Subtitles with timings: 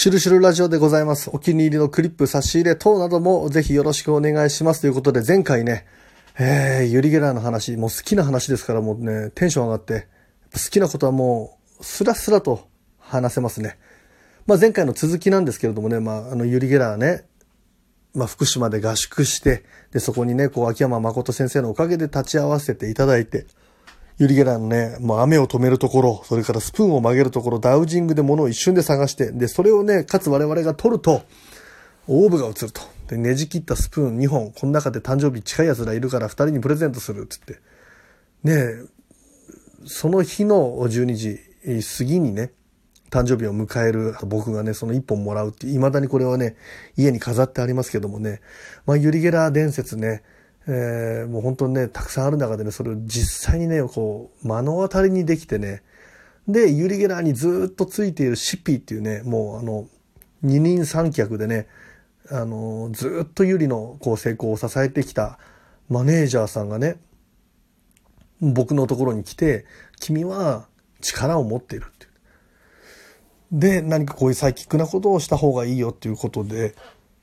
[0.00, 1.28] シュルシュルラジオでございます。
[1.30, 4.80] お気に入りのクリップ、差し入れ等などもぜひよろしくお願いします。
[4.80, 5.84] ということで、前回ね、
[6.38, 10.08] えー、ユリ・ゲラーの話、もう好きな話ですからもうね、テンション上がって、
[10.54, 12.66] 好きなことはもう、スラスラと
[12.98, 13.78] 話せますね。
[14.46, 17.26] まあ前回の続きなんですけれどもね、まああのユリ・ゲラーね、
[18.14, 23.44] まあ福島で合宿して、で、そこにね、こう秋山誠先生のおかげで立ち会わせていただいて、
[24.20, 31.22] ユリゲラーのね、もう雨を止めるところ、それからスプーンを曲げるところ、ダウジングで物を一瞬で探して、で、それをね、かつ我々が取ると、
[32.06, 32.82] オーブが映ると。
[33.08, 37.60] で、ねじ切ったスプーン2本、この中で誕生日近い奴らいるから2人にプレゼントする、つって。
[38.44, 38.84] ね
[39.86, 41.40] その日の12時
[41.98, 42.52] 過ぎにね、
[43.10, 46.56] 誕生日を迎える僕がね、その1本もらうってい、未だにこれはね、
[46.94, 48.42] 家に飾ってありますけどもね、
[48.84, 50.22] まあ、ユリゲラー伝説ね、
[50.72, 55.82] えー、もう本当にね、たくさんある中でね、それを実際にね、こう、目の当たりにできてね、
[56.46, 59.88] で、ユリゲラーにずっとついているシッピーっていうね、もうあの、
[60.42, 61.66] 二人三脚でね、
[62.30, 65.40] あの、ずっとユリのこう成功を支えてきた
[65.88, 67.00] マネージャーさんがね、
[68.40, 69.66] 僕のところに来て、
[69.98, 70.68] 君は
[71.00, 72.10] 力を持っているっていう。
[73.60, 76.76] で、何かこういうサイキックなことをした方がいいよっていうことで、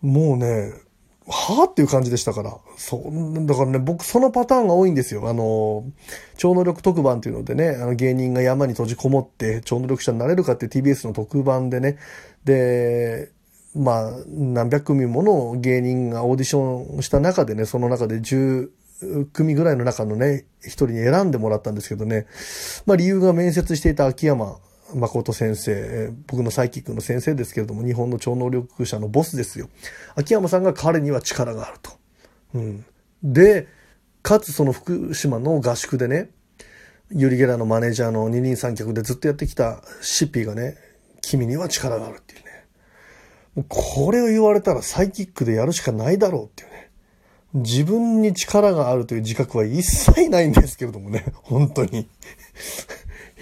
[0.00, 0.72] もうね、
[1.28, 2.56] はあっていう感じでしたから。
[2.76, 3.46] そう。
[3.46, 5.28] だからね、僕そのパターンが多いんですよ。
[5.28, 5.84] あの、
[6.36, 11.98] 超能力特番っていうのでね、あの芸人が山に閉じこもって超能力者になれるかって TBS の特番でね、
[12.44, 13.30] で、
[13.74, 18.68] まあ、何百組もの芸人がオーディションした中でね、その中で10
[19.32, 22.26] 組ぐらいの中のね、一人に選んでもらったんですけどね、
[22.86, 24.58] まあ理由が面接していた秋山
[24.94, 29.68] 誠先生、僕のサイキックの先生ですけれども、日本の超能力者のボスですよ。
[30.14, 31.92] 秋山さんが彼には力があると。
[32.54, 32.84] うん。
[33.22, 33.66] で、
[34.22, 36.30] かつその福島の合宿でね、
[37.10, 40.76] ユリゲラのマネージャーの二人三脚でずっとやってきたシッピーがね、
[41.20, 42.64] 君には力があるっていうね。
[43.54, 46.90] もうこれを言われたらサイキックでやるしかないだろうっていうね。
[47.54, 52.08] 自分に力があるという自覚は一切ないんですけれどもね、本当に。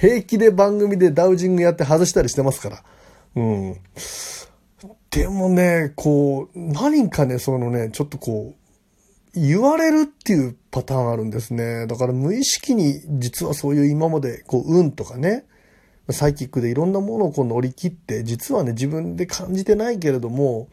[0.00, 2.82] 平気で番組でダウジングやって外したりしてますから。
[3.36, 3.76] うん。
[5.10, 11.86] でもね、こう、何かね、そのね、ちょっとこう、言われるっていうパターンあるんですね。
[11.86, 15.44] だから無意識に実はそういう今まで、こう、運とかね、
[16.08, 20.68] サイキックでいろんなものをこう乗り切って、実はね、自分で感じてないけれども、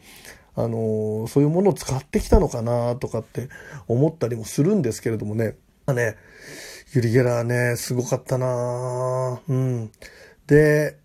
[0.56, 3.48] あのそういうものを使ってきたのかなとかって
[3.86, 5.54] 思ったりもするんですけれどもね。
[5.86, 6.16] まあね、
[6.94, 9.90] ユリ・ゲラーね、すごかったなうん。
[10.46, 10.98] で、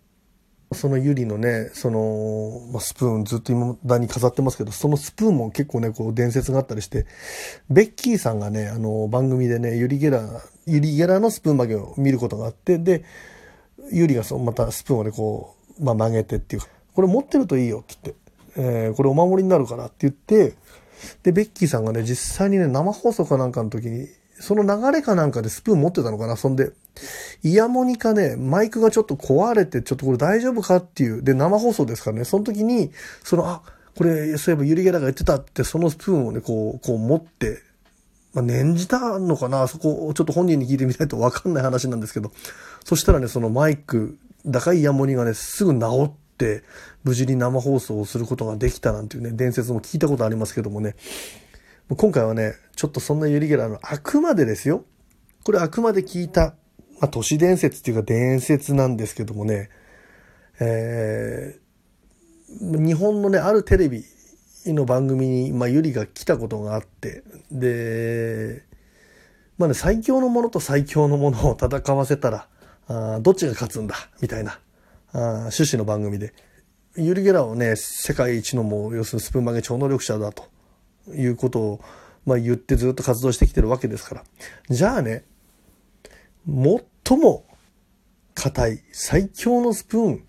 [0.72, 7.06] そのユリのね、その、まあ、スプーンずっと未だに飾ってますけど、そのスプーンも結構ね、こう伝説があったりして、
[7.68, 13.04] ベッキーさんがね、あの、番組でね、ユリ・ゲラー、ユリ・ゲラーのスプーン曲げを見ることがあって、で、
[13.92, 16.62] ユリがそのまたスプーンをね、こう、まあ、曲げてっていう、
[16.94, 18.24] これ持ってるといいよって言って、
[18.56, 20.54] えー、これお守りになるからって言って、
[21.22, 24.08] で、ベッキーさんがね、実際にね、生放送かなんかの時に、
[24.40, 26.36] その流れかなんかでスプーン持ってたのかな？
[26.36, 26.72] そんで、
[27.42, 31.22] イヤモニかね、マイクがちょっと壊れて、ちょっとこれ大丈夫かっていう。
[31.22, 32.90] で、生放送ですからね、その時に、
[33.22, 33.62] その、あ、
[33.96, 37.62] これ、そういえばユリゲラが言ってたって、そのスプーンをね、こう、こう持って、
[38.32, 39.68] まあ、念じたのかな？
[39.68, 42.32] そこを、ちょっと本人に聞いてみないとわかんない話なんですけど、
[42.84, 44.18] そしたらね、そのマイク、
[44.50, 46.64] 高いイヤモニがね、すぐ治って、
[47.04, 50.96] 無事に生放送をすることができたなんていうね、伝説も聞いたことありますけどもね、
[51.90, 54.84] 今回はね、ちょっとそんなユリゲラーのあくまでですよ。
[55.44, 56.54] これあくまで聞いた、
[56.98, 59.68] まあ、都市伝説っていうか伝説なんですけどもね、
[60.60, 64.02] えー、日本のね、あるテレビ
[64.64, 67.22] の番組に、まあ、ユリが来たことがあって、
[67.52, 68.64] で、
[69.58, 72.48] まあね、最強のものと最強のものを戦わせたら、
[72.88, 74.58] あどっちが勝つんだ、みたいな、
[75.12, 76.32] あ趣旨の番組で。
[76.96, 80.53] ユリ・ゲラーをね、世界一のもう、要するにスプーン曲げ超能力者だと
[81.08, 81.80] いうことを、
[82.26, 84.24] まあ、言ってずっと活動してきてるわけですから。
[84.70, 85.24] じゃあね、
[86.46, 87.44] 最も
[88.34, 90.26] 硬い最強のスプーン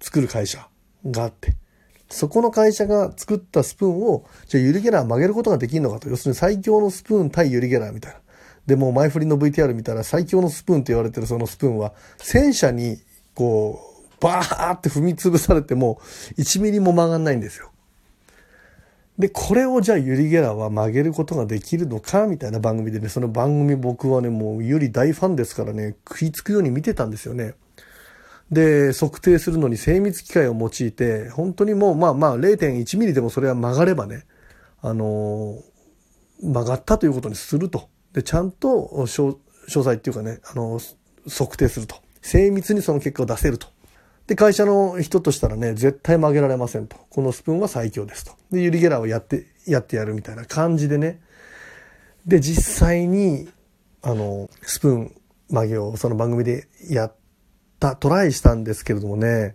[0.00, 0.68] 作る会社
[1.04, 1.56] があって、
[2.08, 6.08] そこの会社が作ったスプーンを、じゃあユリゲラー曲げることができるのかと。
[6.08, 8.20] 要するに最強のスプーン対ユリゲラーみたいな。
[8.66, 12.98] で、も前振りの VTR 見たら最強のスプーンと言われてるそのスプーンは、戦車に
[13.34, 16.00] こう、バーって踏み潰されても、
[16.38, 17.70] 1ミリも曲がんないんですよ。
[19.18, 27.54] で、これをじゃあユリ・ゲラーは曲げることができるのかみたいな番組でね、その番組僕はね、もうユリ大ファンですからね、食いつくように見てたんですよね。
[28.50, 34.24] で、測定するのに精密機械を用いて、本当にもうまあまあ0.1ミリでもそれは曲がればね、
[34.82, 37.88] あのー、曲がったということにすると。
[38.12, 39.36] で、ちゃんと詳
[39.68, 40.96] 細っていうかね、あのー、
[41.30, 41.96] 測定すると。
[42.20, 43.68] 精密にその結果を出せると。
[44.26, 46.96] で、会社の人としたらね、絶対曲げられませんと。
[47.10, 48.32] このスプーンは最強ですと。
[48.50, 51.20] で、ユリゲラーをやって、やってやるみたいな感じでね。
[52.26, 53.48] で、実際に、
[54.02, 55.14] あの、スプーン
[55.48, 57.14] 曲げをその番組でやっ
[57.78, 59.54] た、トライしたんですけれどもね、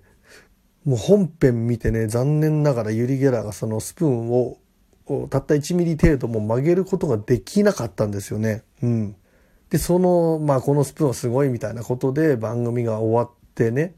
[0.86, 4.58] もう本編見てね、残念ながらユリ・ゲラーがそのスプーンを
[5.30, 8.64] たった1ミリ程度も曲げることができなかったんですよね。
[8.82, 9.16] うん。
[9.70, 13.96] で、その、まあこのスプーンはすごいみたいなことで番組が終わってね、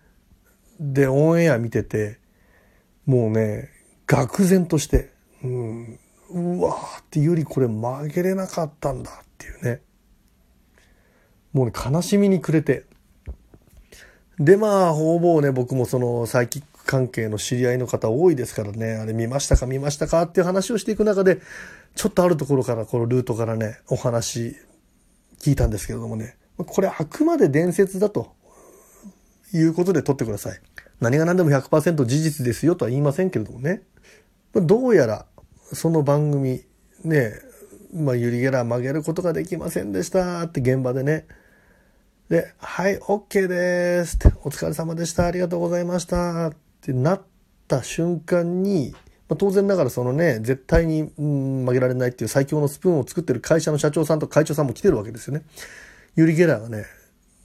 [0.79, 2.19] で、オンエア見てて、
[3.05, 3.69] もうね、
[4.07, 5.11] 愕然として、
[5.43, 5.99] うん、
[6.29, 9.81] うわーってよりこれ曲げれなかったんだっていうね。
[11.51, 12.85] もうね、悲しみに暮れて。
[14.39, 21.39] で、まあ、ほぼね、僕もそのサイキック関係の知り合いの方多いですからね、あれ見ましたか見ましたかっていう話をしていく中で、
[21.95, 24.55] ちょっとあるところから、このルートからね、お話
[25.39, 28.33] 聞いたんですけれどもね、これあくまで伝説だと
[29.53, 30.59] いうことで取ってください。
[30.99, 33.83] 何が何でも100%事実ですよとは言いませんけれどもね。
[34.53, 35.25] どうやら、
[35.73, 36.63] その番組、
[37.03, 37.33] ね、
[37.93, 41.27] まあ、ユリゲラー曲げることができませんでしたって現場でね。
[42.29, 47.21] で、はい、OK ですって、お疲れ様でした、ありがとうございましたってなっ
[47.67, 48.93] た瞬間に、
[49.29, 55.43] まあ、当然ながらそのね、絶対に、うん、曲げられないっていう最強のスプーンを作ってる会社の社長さんと会長さんも来てるわけですよね。
[56.15, 56.85] ユリ・ゲラーがね、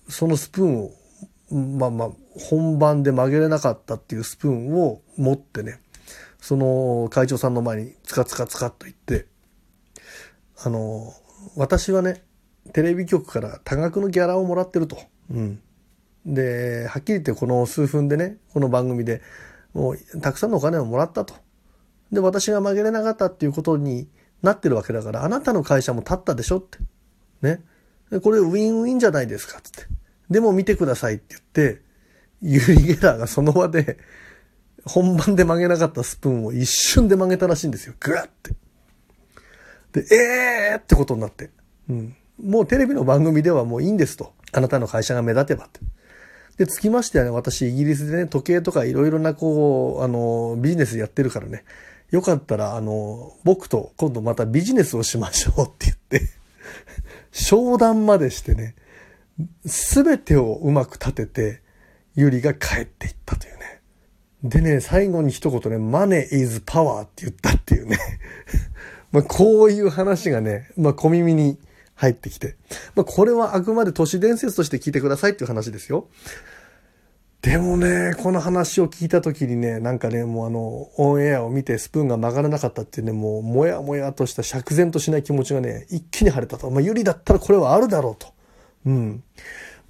[0.09, 0.93] そのスプーンを
[1.51, 5.81] まあまあ、本番で曲げれなかったっていうスプーンを持ってね、
[6.41, 9.27] その会長さんの前につかつかつかっと言って、
[10.63, 11.13] あの、
[11.57, 12.23] 私はね、
[12.73, 14.99] テレビ局から多額のギャラをもらってると。
[15.31, 15.63] うん。
[16.27, 19.23] で、はっきり言ってこの数分でね、この番組で
[19.73, 21.35] もうたくさんのお金をもらったと。
[22.13, 24.09] で、私が曲げれなかったっていうことに
[24.43, 26.79] なってるわけだから、あなたの会社も立ったでしょって。
[27.43, 27.63] ね。
[28.23, 29.98] これウィンウィンじゃないですか、つって。
[30.31, 31.81] でも見てくださいって言って、
[32.43, 33.99] ユリ・ゲラーがその場で、
[34.85, 37.95] 本番で曲げなかったスプーンを一瞬で曲げたらしいんですよ。
[37.99, 38.29] ぐわっ
[39.93, 40.03] て。
[40.03, 41.51] で、えーってことになって。
[41.89, 42.17] うん。
[42.43, 44.33] もうテレビの番組ではもういいんですと。
[44.53, 45.81] あなたの会社が目立てばって。
[46.57, 51.65] で、つきましてはね、私イギリスでね、時計とかいろいろなこう、あの、ビジネスやってるからね、
[52.11, 56.29] よかったら、あの、僕と今度またビジネスをしましょうって言って、
[57.33, 58.75] 商談までしてね、
[59.67, 61.63] すべてをうまく立てて、
[62.15, 63.81] ユリが帰っていったというね。
[64.43, 67.99] でね、最後に一言ね、マネー is power って言ったっていうね。
[69.13, 71.59] まあこういう話がね、まあ小耳に
[71.95, 72.57] 入ってきて。
[72.95, 76.09] まあこれはあくまで都市伝説として聞いてくださいっていう話ですよ。
[77.43, 86.69] でもね、この話を聞いた時にね、なんかね、もうあの、オンエアを見てスプーンが曲がらなかったっていうね、もう、もやもやとした釈然としない気持ちがね、一気に晴れたと。
[86.69, 88.33] まあ、ユリだったらこれはあるだろうと。
[88.87, 89.23] うん。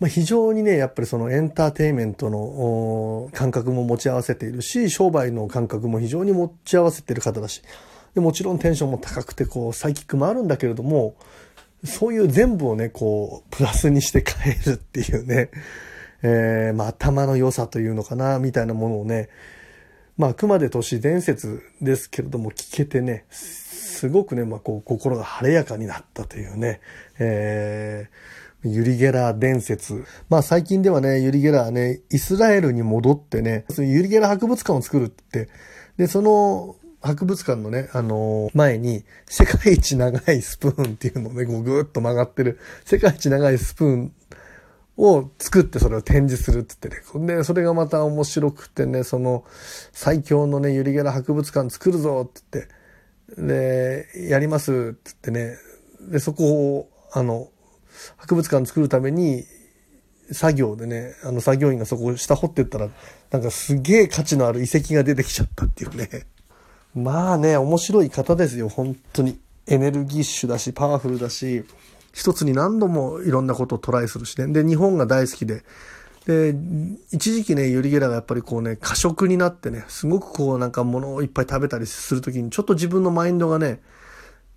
[0.00, 7.62] まあ、非常にね、やっぱりそのエンターテインメントの感覚も持ち合わせているし、商売の感覚も非常に持ち合わせている方だし、
[8.14, 11.16] でもちろんテンションも高くて、こう、サイキックもあるんだけれども、
[11.84, 15.50] そういう全部をね、こう、プラスにして変えるっていうね、
[16.22, 19.28] えー、まあ、頭の良さというのかな、みたいなものをね、
[20.16, 26.80] まあ、あくまで都市伝説ですけれども、聞けてね、すごくね、まあ、こう、心が晴れやかになったというね、
[27.20, 30.04] えー、ユリゲラー伝説。
[30.28, 35.48] まあ最近ではね、ユリゲラーね、イスラエルに戻ってね、ユリゲラー博物館を作るって、
[35.96, 44.12] で、その博物館のね、あのー、前に、世界一長いスプーンっていうのをね、こうぐーっと曲がってる、世界一長いスプーン
[44.96, 47.36] を作ってそれを展示するって言ってね。
[47.36, 49.44] で、それがまた面白くてね、その
[49.92, 52.78] 最強のね、ユリゲラー博物館作るぞって言って、
[54.16, 55.56] で、やりますって言ってね、
[56.10, 57.48] で、そこを、あの、
[58.16, 59.44] 博物館作るために、
[60.32, 62.88] 作業でね、あの作業員がそこを下掘ってったら、
[63.30, 66.08] なんかすげえ価値のある遺跡が出てきちゃったっていうね。
[66.94, 69.38] まあね、面白い方ですよ、本当に。
[69.66, 71.64] エネルギッシュだし、パワフルだし、
[72.12, 74.46] 一つに何度もいろんなことをトライするしね。
[74.48, 75.62] で、日本が大好きで。
[76.26, 76.54] で、
[77.12, 83.80] 一時期ね、ユリゲラがやっぱりこうね、過食になってね、すごくこうなんか物をいっぱい食べたりするときに、ちょっと自分のマインドがね、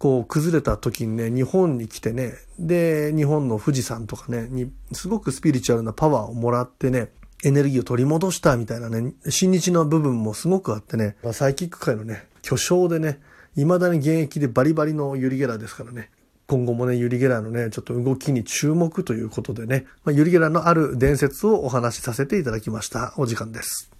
[0.02, 7.12] こう崩れた時にね、日本に来てね、で、日本の富士山とかね、に、すごくスピリチュアルなパワーをもらってね、
[7.44, 13.20] エネルギーを取り戻したみたいなね、新日の部分もすごくあってね、サイキック界のね、巨匠でね、
[13.54, 16.10] 未だに現役でバリバリのユリゲラーですからね、
[16.48, 23.14] 今後もね、ユリゲラーのね、ちょっと動きに注目ということでね、まあ、ユリゲラーのある伝説をお話しさせていただきました。
[23.18, 23.91] お時間です。